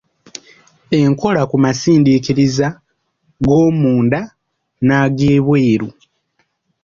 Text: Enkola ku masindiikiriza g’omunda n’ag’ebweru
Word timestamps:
Enkola 1.01 1.41
ku 1.49 1.55
masindiikiriza 1.63 2.67
g’omunda 3.45 4.19
n’ag’ebweru 4.85 5.89